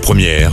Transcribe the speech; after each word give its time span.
Première, 0.00 0.52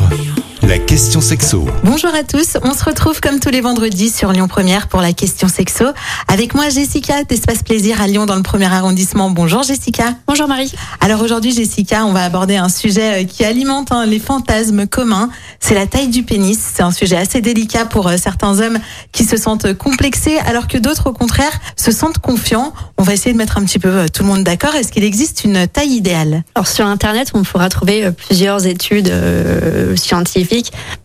la 0.64 0.78
question 0.78 1.22
sexo. 1.22 1.66
Bonjour 1.84 2.14
à 2.14 2.24
tous, 2.24 2.58
on 2.64 2.74
se 2.74 2.84
retrouve 2.84 3.22
comme 3.22 3.40
tous 3.40 3.50
les 3.50 3.62
vendredis 3.62 4.10
sur 4.10 4.32
Lyon 4.32 4.48
Première 4.48 4.88
pour 4.88 5.02
la 5.02 5.14
question 5.14 5.48
sexo. 5.48 5.86
Avec 6.28 6.54
moi 6.54 6.70
Jessica 6.70 7.24
d'Espace 7.24 7.64
Plaisir 7.64 8.02
à 8.02 8.08
Lyon 8.08 8.26
dans 8.26 8.36
le 8.36 8.44
premier 8.44 8.66
arrondissement. 8.66 9.30
Bonjour 9.30 9.64
Jessica. 9.64 10.16
Bonjour 10.28 10.48
Marie. 10.48 10.72
Alors 11.00 11.22
aujourd'hui 11.22 11.52
Jessica, 11.52 12.06
on 12.06 12.12
va 12.12 12.24
aborder 12.24 12.58
un 12.58 12.70
sujet 12.70 13.24
euh, 13.24 13.26
qui 13.26 13.46
alimente 13.46 13.92
hein, 13.92 14.06
les 14.06 14.20
fantasmes 14.20 14.86
communs. 14.86 15.30
C'est 15.60 15.76
la 15.76 15.88
taille 15.88 16.10
du 16.10 16.24
pénis. 16.24 16.60
C'est 16.60 16.84
un 16.84 16.92
sujet 16.92 17.18
assez 17.18 17.42
délicat 17.42 17.86
pour 17.86 18.08
euh, 18.08 18.18
certains 18.18 18.60
hommes 18.60 18.80
qui 19.12 19.24
se 19.24 19.38
sentent 19.38 19.74
complexés 19.74 20.40
alors 20.46 20.68
que 20.68 20.78
d'autres 20.78 21.10
au 21.10 21.14
contraire 21.14 21.60
se 21.76 21.92
sentent 21.92 22.20
confiants. 22.20 22.74
On 22.98 23.04
va 23.04 23.14
essayer 23.14 23.32
de 23.32 23.38
mettre 23.38 23.58
un 23.58 23.64
petit 23.64 23.80
peu 23.80 23.90
euh, 23.90 24.08
tout 24.14 24.24
le 24.24 24.30
monde 24.30 24.44
d'accord. 24.44 24.76
Est-ce 24.76 24.92
qu'il 24.92 25.04
existe 25.06 25.46
une 25.46 25.68
taille 25.68 25.92
idéale? 25.92 26.44
Alors 26.54 26.68
sur 26.68 26.86
Internet, 26.86 27.32
on 27.34 27.44
pourra 27.44 27.70
trouver 27.70 28.06
euh, 28.06 28.12
plusieurs 28.12 28.66
études 28.66 29.10
euh, 29.10 29.96
scientifiques 29.96 30.49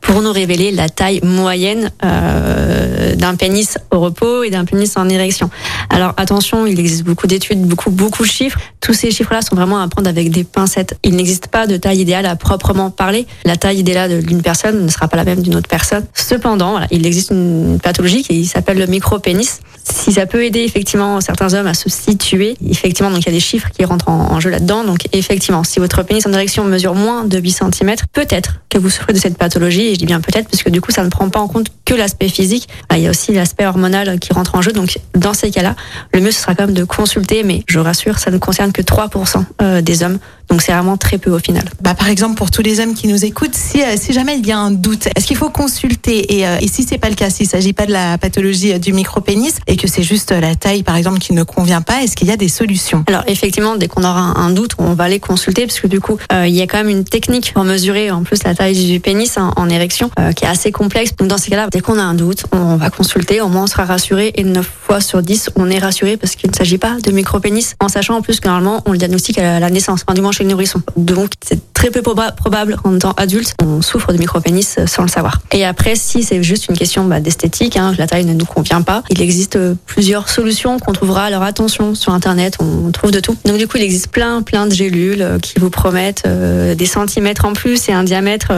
pour 0.00 0.22
nous 0.22 0.32
révéler 0.32 0.70
la 0.70 0.88
taille 0.88 1.20
moyenne 1.22 1.90
euh, 2.04 3.14
d'un 3.14 3.34
pénis 3.34 3.78
au 3.90 4.00
repos 4.00 4.42
et 4.42 4.50
d'un 4.50 4.64
pénis 4.64 4.96
en 4.96 5.08
érection. 5.08 5.50
Alors 5.90 6.14
attention, 6.16 6.66
il 6.66 6.78
existe 6.78 7.04
beaucoup 7.04 7.26
d'études, 7.26 7.62
beaucoup 7.62 7.90
beaucoup 7.90 8.22
de 8.24 8.28
chiffres. 8.28 8.58
Tous 8.80 8.94
ces 8.94 9.10
chiffres-là 9.10 9.42
sont 9.42 9.56
vraiment 9.56 9.80
à 9.80 9.88
prendre 9.88 10.08
avec 10.08 10.30
des 10.30 10.44
pincettes. 10.44 10.98
Il 11.02 11.16
n'existe 11.16 11.48
pas 11.48 11.66
de 11.66 11.76
taille 11.76 12.00
idéale 12.00 12.26
à 12.26 12.36
proprement 12.36 12.90
parler. 12.90 13.26
La 13.44 13.56
taille 13.56 13.78
idéale 13.78 14.22
d'une 14.22 14.42
personne 14.42 14.84
ne 14.84 14.90
sera 14.90 15.08
pas 15.08 15.16
la 15.16 15.24
même 15.24 15.42
d'une 15.42 15.56
autre 15.56 15.68
personne. 15.68 16.04
Cependant, 16.14 16.80
il 16.90 17.06
existe 17.06 17.30
une 17.30 17.78
pathologie 17.82 18.22
qui 18.22 18.46
s'appelle 18.46 18.78
le 18.78 18.86
micropénis. 18.86 19.48
Si 19.84 20.12
ça 20.12 20.24
peut 20.24 20.44
aider 20.44 20.60
effectivement 20.60 21.20
certains 21.20 21.52
hommes 21.52 21.66
à 21.66 21.74
se 21.74 21.90
situer, 21.90 22.56
effectivement, 22.66 23.10
donc 23.10 23.20
il 23.20 23.26
y 23.26 23.28
a 23.28 23.32
des 23.32 23.40
chiffres 23.40 23.68
qui 23.70 23.84
rentrent 23.84 24.08
en, 24.08 24.40
jeu 24.40 24.48
là-dedans. 24.48 24.82
Donc 24.82 25.06
effectivement, 25.12 25.62
si 25.62 25.78
votre 25.78 26.02
pénis 26.02 26.26
en 26.26 26.32
érection 26.32 26.64
mesure 26.64 26.94
moins 26.94 27.24
de 27.24 27.38
8 27.38 27.50
cm, 27.50 27.94
peut-être 28.14 28.60
que 28.70 28.78
vous 28.78 28.88
souffrez 28.88 29.12
de 29.12 29.18
cette 29.18 29.36
pathologie. 29.36 29.88
Et 29.88 29.94
je 29.94 29.98
dis 29.98 30.06
bien 30.06 30.22
peut-être 30.22 30.48
parce 30.48 30.62
que 30.62 30.70
du 30.70 30.80
coup, 30.80 30.90
ça 30.90 31.04
ne 31.04 31.10
prend 31.10 31.28
pas 31.28 31.38
en 31.38 31.48
compte 31.48 31.66
que 31.84 31.92
l'aspect 31.92 32.30
physique. 32.30 32.66
Ah, 32.88 32.96
Il 32.96 33.04
y 33.04 33.06
a 33.06 33.10
aussi 33.10 33.32
l'aspect 33.32 33.66
hormonal 33.66 34.18
qui 34.18 34.32
rentre 34.32 34.54
en 34.54 34.62
jeu. 34.62 34.72
Donc 34.72 34.98
dans 35.14 35.34
ces 35.34 35.50
cas-là, 35.50 35.76
le 36.14 36.20
mieux 36.20 36.30
ce 36.30 36.40
sera 36.40 36.54
quand 36.54 36.64
même 36.64 36.74
de 36.74 36.84
consulter. 36.84 37.42
Mais 37.42 37.62
je 37.66 37.78
rassure, 37.78 38.18
ça 38.18 38.30
ne 38.30 38.38
concerne 38.38 38.72
que 38.72 38.80
3% 38.80 39.44
euh, 39.60 39.82
des 39.82 40.02
hommes. 40.02 40.18
Donc 40.48 40.62
c'est 40.62 40.72
vraiment 40.72 40.96
très 40.96 41.18
peu 41.18 41.30
au 41.30 41.38
final. 41.38 41.64
Bah, 41.80 41.94
par 41.94 42.08
exemple, 42.08 42.36
pour 42.36 42.50
tous 42.50 42.62
les 42.62 42.80
hommes 42.80 42.94
qui 42.94 43.08
nous 43.08 43.24
écoutent, 43.24 43.54
si, 43.54 43.82
euh, 43.82 43.96
si 43.96 44.12
jamais 44.12 44.38
il 44.38 44.46
y 44.46 44.52
a 44.52 44.58
un 44.58 44.70
doute, 44.70 45.08
est-ce 45.16 45.26
qu'il 45.26 45.36
faut 45.36 45.50
consulter 45.50 46.38
et, 46.38 46.46
euh, 46.46 46.58
et 46.60 46.68
si 46.68 46.82
c'est 46.82 46.98
pas 46.98 47.08
le 47.08 47.14
cas, 47.14 47.30
s'il 47.30 47.46
s'agit 47.48 47.72
pas 47.72 47.86
de 47.86 47.92
la 47.92 48.18
pathologie 48.18 48.72
euh, 48.72 48.78
du 48.78 48.92
micropénis 48.92 49.54
et 49.66 49.76
que 49.76 49.88
c'est 49.88 50.02
juste 50.02 50.32
euh, 50.32 50.40
la 50.40 50.54
taille, 50.54 50.82
par 50.82 50.96
exemple, 50.96 51.18
qui 51.18 51.32
ne 51.32 51.42
convient 51.42 51.82
pas, 51.82 52.02
est-ce 52.02 52.16
qu'il 52.16 52.28
y 52.28 52.32
a 52.32 52.36
des 52.36 52.48
solutions? 52.48 53.04
Alors 53.06 53.24
effectivement, 53.26 53.76
dès 53.76 53.88
qu'on 53.88 54.04
aura 54.04 54.20
un, 54.20 54.34
un 54.36 54.50
doute, 54.50 54.72
on 54.78 54.94
va 54.94 55.04
aller 55.04 55.20
consulter 55.20 55.66
parce 55.66 55.80
que 55.80 55.86
du 55.86 56.00
coup, 56.00 56.18
euh, 56.32 56.46
il 56.46 56.54
y 56.54 56.60
a 56.60 56.66
quand 56.66 56.78
même 56.78 56.88
une 56.88 57.04
technique 57.04 57.52
pour 57.54 57.64
mesurer 57.64 58.10
en 58.10 58.22
plus 58.22 58.42
la 58.44 58.54
taille 58.54 58.86
du 58.86 59.00
pénis 59.00 59.36
hein, 59.36 59.52
en 59.56 59.68
érection 59.68 60.10
euh, 60.18 60.32
qui 60.32 60.44
est 60.44 60.48
assez 60.48 60.72
complexe. 60.72 61.16
Donc 61.16 61.28
dans 61.28 61.38
ces 61.38 61.50
cas-là, 61.50 61.68
dès 61.70 61.80
qu'on 61.80 61.98
a 61.98 62.02
un 62.02 62.14
doute, 62.14 62.44
on 62.52 62.76
va 62.76 62.90
consulter, 62.90 63.40
au 63.40 63.48
moins 63.48 63.64
on 63.64 63.66
sera 63.66 63.84
rassuré 63.84 64.32
et 64.36 64.44
9 64.44 64.70
sur 65.00 65.22
10, 65.22 65.50
on 65.56 65.70
est 65.70 65.78
rassuré 65.78 66.16
parce 66.16 66.36
qu'il 66.36 66.50
ne 66.50 66.54
s'agit 66.54 66.78
pas 66.78 66.96
de 67.02 67.10
micropénis 67.10 67.72
en 67.80 67.88
sachant 67.88 68.16
en 68.16 68.22
plus 68.22 68.40
que 68.40 68.48
normalement 68.48 68.82
on 68.86 68.92
le 68.92 68.98
diagnostique 68.98 69.38
à 69.38 69.60
la 69.60 69.70
naissance, 69.70 70.02
enfin, 70.06 70.14
du 70.14 70.20
moins 70.20 70.32
chez 70.32 70.44
le 70.44 70.50
nourrisson. 70.50 70.82
Donc 70.96 71.30
c'est 71.44 71.60
très 71.74 71.90
peu 71.90 72.00
proba- 72.00 72.34
probable 72.34 72.76
qu'en 72.82 72.94
étant 72.96 73.12
adulte, 73.16 73.54
on 73.62 73.82
souffre 73.82 74.12
de 74.12 74.18
micropénis 74.18 74.66
euh, 74.78 74.86
sans 74.86 75.02
le 75.02 75.08
savoir. 75.08 75.40
Et 75.52 75.64
après, 75.64 75.96
si 75.96 76.22
c'est 76.22 76.42
juste 76.42 76.68
une 76.68 76.76
question 76.76 77.04
bah, 77.04 77.20
d'esthétique, 77.20 77.76
hein, 77.76 77.94
la 77.98 78.06
taille 78.06 78.24
ne 78.24 78.32
nous 78.34 78.46
convient 78.46 78.82
pas, 78.82 79.02
il 79.10 79.20
existe 79.20 79.56
euh, 79.56 79.74
plusieurs 79.86 80.28
solutions 80.28 80.78
qu'on 80.78 80.92
trouvera. 80.92 81.24
Alors 81.24 81.42
attention, 81.42 81.94
sur 81.94 82.12
Internet, 82.12 82.56
on 82.60 82.90
trouve 82.90 83.10
de 83.10 83.20
tout. 83.20 83.36
Donc 83.44 83.58
du 83.58 83.66
coup, 83.66 83.76
il 83.76 83.82
existe 83.82 84.08
plein, 84.08 84.42
plein 84.42 84.66
de 84.66 84.72
gélules 84.74 85.22
euh, 85.22 85.38
qui 85.38 85.58
vous 85.58 85.70
promettent 85.70 86.26
des 86.26 86.86
centimètres 86.86 87.44
en 87.44 87.52
plus 87.52 87.88
et 87.88 87.92
un 87.92 88.04
diamètre 88.04 88.52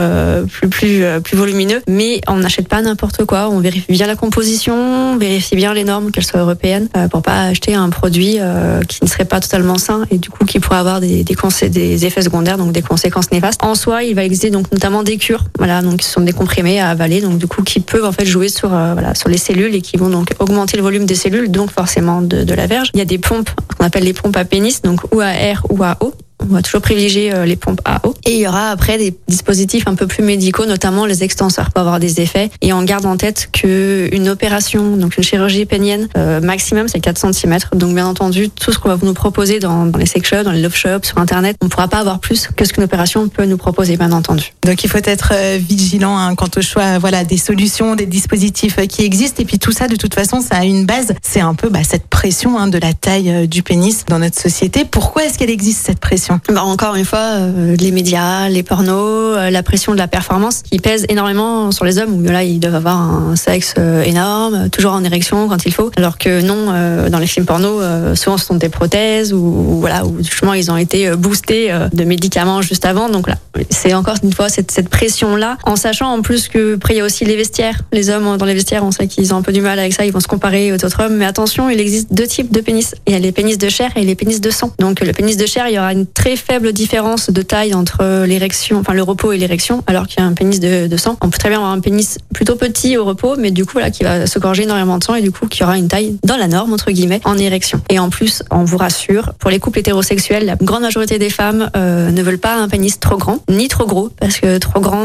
plus, 0.47 0.69
plus, 0.69 1.03
plus 1.23 1.37
volumineux. 1.37 1.81
Mais 1.87 2.21
on 2.27 2.37
n'achète 2.37 2.67
pas 2.67 2.81
n'importe 2.81 3.25
quoi. 3.25 3.49
On 3.49 3.59
vérifie 3.59 3.91
bien 3.91 4.07
la 4.07 4.15
composition, 4.15 4.75
on 5.13 5.17
vérifie 5.17 5.55
bien 5.55 5.73
les 5.73 5.83
normes, 5.83 6.11
qu'elles 6.11 6.25
soient 6.27 6.41
européennes, 6.41 6.89
euh, 6.95 7.07
pour 7.07 7.21
pas 7.21 7.43
acheter 7.43 7.73
un 7.73 7.89
produit 7.89 8.37
euh, 8.39 8.81
qui 8.81 9.03
ne 9.03 9.09
serait 9.09 9.25
pas 9.25 9.39
totalement 9.39 9.77
sain 9.77 10.05
et 10.11 10.17
du 10.17 10.29
coup 10.29 10.45
qui 10.45 10.59
pourrait 10.59 10.79
avoir 10.79 11.01
des, 11.01 11.23
des, 11.23 11.35
des 11.69 12.05
effets 12.05 12.21
secondaires, 12.21 12.57
donc 12.57 12.71
des 12.71 12.81
conséquences 12.81 13.31
néfastes. 13.31 13.63
En 13.63 13.75
soi, 13.75 14.03
il 14.03 14.15
va 14.15 14.23
exister 14.23 14.49
donc 14.49 14.71
notamment 14.71 15.03
des 15.03 15.17
cures, 15.17 15.45
voilà, 15.57 15.81
donc 15.81 16.01
ce 16.01 16.11
sont 16.11 16.21
des 16.21 16.33
comprimés 16.33 16.79
à 16.79 16.89
avaler, 16.89 17.21
donc 17.21 17.37
du 17.37 17.47
coup 17.47 17.63
qui 17.63 17.79
peuvent 17.79 18.05
en 18.05 18.11
fait 18.11 18.25
jouer 18.25 18.49
sur 18.49 18.73
euh, 18.73 18.93
voilà 18.93 19.15
sur 19.15 19.29
les 19.29 19.37
cellules 19.37 19.73
et 19.75 19.81
qui 19.81 19.97
vont 19.97 20.09
donc 20.09 20.33
augmenter 20.39 20.77
le 20.77 20.83
volume 20.83 21.05
des 21.05 21.15
cellules, 21.15 21.49
donc 21.49 21.71
forcément 21.71 22.21
de, 22.21 22.43
de 22.43 22.53
la 22.53 22.67
verge. 22.67 22.91
Il 22.93 22.99
y 22.99 23.01
a 23.01 23.05
des 23.05 23.17
pompes 23.17 23.49
qu'on 23.77 23.85
appelle 23.85 24.03
les 24.03 24.13
pompes 24.13 24.37
à 24.37 24.45
pénis, 24.45 24.81
donc 24.81 25.01
ou 25.13 25.21
à 25.21 25.31
air 25.31 25.63
ou 25.69 25.83
à 25.83 25.97
eau. 26.01 26.13
On 26.49 26.53
va 26.53 26.61
toujours 26.61 26.81
privilégier 26.81 27.33
euh, 27.33 27.45
les 27.45 27.55
pompes 27.55 27.81
à 27.83 28.05
eau. 28.07 28.13
Et 28.25 28.35
il 28.35 28.39
y 28.39 28.47
aura 28.47 28.69
après 28.69 28.97
des 28.97 29.13
dispositifs 29.27 29.87
un 29.87 29.95
peu 29.95 30.07
plus 30.07 30.23
médicaux, 30.23 30.65
notamment 30.65 31.05
les 31.05 31.23
extenseurs 31.23 31.71
pour 31.71 31.81
avoir 31.81 31.99
des 31.99 32.21
effets. 32.21 32.49
Et 32.61 32.71
on 32.73 32.83
garde 32.83 33.05
en 33.05 33.17
tête 33.17 33.49
que 33.51 34.09
une 34.13 34.29
opération, 34.29 34.95
donc 34.95 35.17
une 35.17 35.23
chirurgie 35.23 35.65
pénienne, 35.65 36.07
euh, 36.17 36.39
maximum 36.39 36.87
c'est 36.87 36.99
4 36.99 37.33
cm. 37.33 37.57
Donc 37.73 37.93
bien 37.93 38.07
entendu, 38.07 38.49
tout 38.49 38.71
ce 38.71 38.79
qu'on 38.79 38.89
va 38.89 38.97
nous 39.01 39.13
proposer 39.13 39.59
dans, 39.59 39.85
dans 39.85 39.99
les 39.99 40.05
sex 40.05 40.27
shops, 40.27 40.43
dans 40.43 40.51
les 40.51 40.61
love 40.61 40.75
shops, 40.75 41.07
sur 41.07 41.17
internet, 41.17 41.57
on 41.61 41.65
ne 41.65 41.69
pourra 41.69 41.87
pas 41.87 41.99
avoir 41.99 42.19
plus 42.19 42.47
que 42.47 42.63
ce 42.63 42.71
qu'une 42.71 42.83
opération 42.83 43.27
peut 43.27 43.45
nous 43.45 43.57
proposer, 43.57 43.97
bien 43.97 44.11
entendu. 44.11 44.53
Donc 44.63 44.83
il 44.83 44.89
faut 44.89 44.99
être 45.03 45.33
euh, 45.33 45.57
vigilant 45.59 46.17
hein, 46.17 46.35
quant 46.35 46.49
au 46.55 46.61
choix 46.61 46.97
voilà, 46.97 47.25
des 47.25 47.37
solutions, 47.37 47.95
des 47.95 48.05
dispositifs 48.05 48.77
qui 48.87 49.03
existent. 49.03 49.41
Et 49.41 49.45
puis 49.45 49.59
tout 49.59 49.71
ça, 49.71 49.87
de 49.87 49.95
toute 49.95 50.13
façon, 50.13 50.39
ça 50.39 50.55
a 50.57 50.63
une 50.63 50.85
base. 50.85 51.13
C'est 51.21 51.41
un 51.41 51.55
peu 51.55 51.69
bah, 51.69 51.83
cette 51.83 52.07
pression 52.07 52.57
hein, 52.57 52.67
de 52.67 52.77
la 52.77 52.93
taille 52.93 53.47
du 53.47 53.63
pénis 53.63 54.05
dans 54.07 54.19
notre 54.19 54.39
société. 54.39 54.85
Pourquoi 54.85 55.25
est-ce 55.25 55.37
qu'elle 55.37 55.49
existe 55.49 55.85
cette 55.85 55.99
pression? 55.99 56.36
Bah, 56.49 56.63
encore 56.63 56.95
une 56.95 57.05
fois, 57.05 57.19
euh, 57.19 57.75
les 57.75 57.91
médias, 57.91 58.49
les 58.49 58.63
pornos, 58.63 59.37
euh, 59.37 59.49
la 59.49 59.63
pression 59.63 59.93
de 59.93 59.97
la 59.97 60.07
performance 60.07 60.61
qui 60.63 60.79
pèse 60.79 61.05
énormément 61.09 61.71
sur 61.71 61.85
les 61.85 61.97
hommes 61.99 62.13
où 62.13 62.23
là 62.23 62.43
ils 62.43 62.59
doivent 62.59 62.75
avoir 62.75 62.97
un 62.97 63.35
sexe 63.35 63.75
euh, 63.77 64.03
énorme, 64.03 64.69
toujours 64.69 64.93
en 64.93 65.03
érection 65.03 65.47
quand 65.47 65.65
il 65.65 65.73
faut, 65.73 65.91
alors 65.97 66.17
que 66.17 66.41
non, 66.41 66.67
euh, 66.69 67.09
dans 67.09 67.19
les 67.19 67.27
films 67.27 67.45
porno, 67.45 67.81
euh, 67.81 68.15
souvent 68.15 68.37
ce 68.37 68.45
sont 68.45 68.55
des 68.55 68.69
prothèses 68.69 69.33
ou, 69.33 69.37
ou 69.37 69.79
voilà, 69.79 70.05
où 70.05 70.17
justement 70.19 70.53
ils 70.53 70.71
ont 70.71 70.77
été 70.77 71.11
boostés 71.11 71.73
de 71.93 72.03
médicaments 72.03 72.61
juste 72.61 72.85
avant. 72.85 73.09
Donc 73.09 73.27
là, 73.27 73.35
c'est 73.69 73.93
encore 73.93 74.15
une 74.23 74.33
fois 74.33 74.49
cette, 74.49 74.71
cette 74.71 74.89
pression 74.89 75.35
là, 75.35 75.57
en 75.63 75.75
sachant 75.75 76.11
en 76.11 76.21
plus 76.21 76.47
que 76.47 76.75
après 76.75 76.95
il 76.95 76.97
y 76.97 77.01
a 77.01 77.05
aussi 77.05 77.25
les 77.25 77.35
vestiaires. 77.35 77.81
Les 77.91 78.09
hommes 78.09 78.37
dans 78.37 78.45
les 78.45 78.53
vestiaires, 78.53 78.83
on 78.83 78.91
sait 78.91 79.07
qu'ils 79.07 79.33
ont 79.33 79.37
un 79.37 79.41
peu 79.41 79.51
du 79.51 79.61
mal 79.61 79.79
avec 79.79 79.93
ça, 79.93 80.05
ils 80.05 80.11
vont 80.11 80.19
se 80.19 80.27
comparer 80.27 80.71
aux 80.71 80.75
autres 80.75 81.01
hommes. 81.01 81.15
Mais 81.15 81.25
attention, 81.25 81.69
il 81.69 81.79
existe 81.79 82.13
deux 82.13 82.27
types 82.27 82.51
de 82.51 82.61
pénis. 82.61 82.95
Il 83.05 83.13
y 83.13 83.15
a 83.15 83.19
les 83.19 83.31
pénis 83.31 83.57
de 83.57 83.69
chair 83.69 83.91
et 83.95 84.03
les 84.03 84.15
pénis 84.15 84.41
de 84.41 84.49
sang. 84.49 84.71
Donc 84.79 84.99
le 84.99 85.13
pénis 85.13 85.37
de 85.37 85.45
chair, 85.45 85.67
il 85.67 85.75
y 85.75 85.79
aura 85.79 85.93
une 85.93 86.05
très 86.05 86.26
faible 86.35 86.73
différence 86.73 87.29
de 87.29 87.41
taille 87.41 87.73
entre 87.73 88.25
l'érection, 88.25 88.79
enfin 88.79 88.93
le 88.93 89.03
repos 89.03 89.31
et 89.31 89.37
l'érection, 89.37 89.83
alors 89.87 90.07
qu'il 90.07 90.19
y 90.19 90.23
a 90.23 90.25
un 90.25 90.33
pénis 90.33 90.59
de, 90.59 90.87
de 90.87 90.97
sang. 90.97 91.17
On 91.21 91.29
peut 91.29 91.37
très 91.37 91.49
bien 91.49 91.59
avoir 91.59 91.71
un 91.71 91.79
pénis 91.79 92.17
plutôt 92.33 92.55
petit 92.55 92.97
au 92.97 93.05
repos, 93.05 93.35
mais 93.37 93.51
du 93.51 93.65
coup 93.65 93.79
là 93.79 93.91
qui 93.91 94.03
va 94.03 94.27
se 94.27 94.39
gorger 94.39 94.63
énormément 94.63 94.97
de 94.97 95.03
sang 95.03 95.15
et 95.15 95.21
du 95.21 95.31
coup 95.31 95.47
qui 95.47 95.63
aura 95.63 95.77
une 95.77 95.87
taille 95.87 96.17
dans 96.23 96.37
la 96.37 96.47
norme 96.47 96.73
entre 96.73 96.91
guillemets 96.91 97.21
en 97.23 97.37
érection. 97.37 97.81
Et 97.89 97.99
en 97.99 98.09
plus, 98.09 98.43
on 98.51 98.63
vous 98.63 98.77
rassure, 98.77 99.33
pour 99.39 99.49
les 99.49 99.59
couples 99.59 99.79
hétérosexuels, 99.79 100.45
la 100.45 100.55
grande 100.55 100.81
majorité 100.81 101.19
des 101.19 101.29
femmes 101.29 101.69
euh, 101.75 102.11
ne 102.11 102.21
veulent 102.21 102.39
pas 102.39 102.55
un 102.55 102.67
pénis 102.67 102.99
trop 102.99 103.17
grand 103.17 103.39
ni 103.49 103.67
trop 103.67 103.85
gros 103.85 104.09
parce 104.19 104.37
que 104.37 104.57
trop 104.57 104.79
grand, 104.79 105.01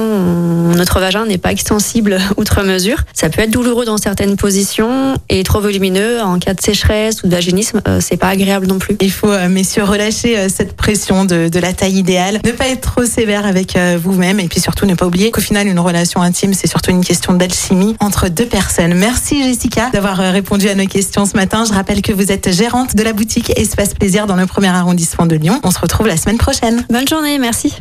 notre 0.77 1.01
vagin 1.01 1.27
n'est 1.27 1.39
pas 1.39 1.53
extensible 1.53 2.19
outre 2.37 2.63
mesure. 2.63 2.99
Ça 3.13 3.29
peut 3.29 3.43
être 3.43 3.51
douloureux 3.51 3.85
dans 3.85 3.99
certaines 3.99 4.37
positions 4.37 5.17
et 5.29 5.43
trop 5.43 5.61
volumineux 5.61 6.21
en 6.21 6.39
cas 6.39 6.55
de 6.55 6.61
sécheresse 6.61 7.23
ou 7.23 7.29
de 7.29 7.33
vaginisme, 7.33 7.81
euh, 7.89 7.99
c'est 8.01 8.17
pas 8.17 8.29
agréable 8.29 8.67
non 8.67 8.79
plus. 8.79 8.97
Il 9.01 9.13
faut, 9.13 9.31
euh, 9.31 9.49
messieurs, 9.49 9.85
relâcher 9.85 10.49
cette 10.49 10.75
pression 10.75 11.02
de, 11.11 11.49
de 11.49 11.59
la 11.59 11.73
taille 11.73 11.99
idéale, 11.99 12.41
ne 12.45 12.53
pas 12.53 12.69
être 12.69 12.81
trop 12.81 13.05
sévère 13.05 13.47
avec 13.47 13.77
euh, 13.77 13.99
vous-même 14.03 14.41
et 14.41 14.49
puis 14.49 14.61
surtout 14.61 14.87
ne 14.87 14.95
pas 14.95 15.07
oublier 15.07 15.31
qu'au 15.31 15.41
final, 15.41 15.67
une 15.67 15.79
relation 15.79 16.23
intime, 16.23 16.55
c'est 16.55 16.67
surtout 16.67 16.91
une 16.91 17.05
question 17.05 17.35
d'alchimie 17.35 17.97
entre 18.01 18.29
deux 18.29 18.47
personnes. 18.47 18.95
Merci 18.95 19.43
Jessica 19.43 19.91
d'avoir 19.91 20.21
euh, 20.21 20.31
répondu 20.31 20.69
à 20.69 20.75
nos 20.75 20.87
questions 20.87 21.27
ce 21.27 21.37
matin. 21.37 21.65
Je 21.65 21.73
rappelle 21.73 22.03
que 22.03 22.13
vous 22.13 22.31
êtes 22.31 22.53
gérante 22.53 22.95
de 22.95 23.03
la 23.03 23.13
boutique 23.13 23.53
Espace 23.59 23.95
Plaisir 23.95 24.27
dans 24.27 24.37
le 24.37 24.47
premier 24.47 24.69
arrondissement 24.69 25.27
de 25.27 25.37
Lyon. 25.37 25.61
On 25.65 25.71
se 25.71 25.79
retrouve 25.79 26.07
la 26.07 26.17
semaine 26.17 26.39
prochaine. 26.39 26.85
Bonne 26.91 27.09
journée, 27.09 27.39
merci. 27.39 27.75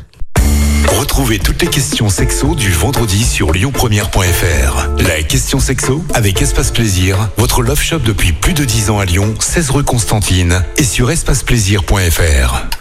Retrouvez 1.00 1.40
toutes 1.40 1.62
les 1.62 1.68
questions 1.68 2.10
sexo 2.10 2.56
du 2.56 2.72
vendredi 2.72 3.24
sur 3.24 3.54
lyonpremière.fr. 3.54 4.88
La 5.00 5.24
question 5.24 5.60
sexo 5.60 6.04
avec 6.14 6.42
Espace 6.42 6.72
Plaisir, 6.72 7.30
votre 7.38 7.62
love 7.62 7.82
shop 7.82 8.00
depuis 8.00 8.34
plus 8.34 8.54
de 8.54 8.66
10 8.66 8.90
ans 8.90 9.00
à 9.00 9.06
Lyon, 9.06 9.34
16 9.40 9.70
rue 9.72 9.84
Constantine 9.84 10.64
et 10.78 10.84
sur 10.84 11.10
espaceplaisir.fr. 11.10 12.81